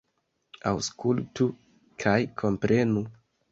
Aŭskultu 0.71 1.47
kaj 2.07 2.17
komprenu! 2.43 3.07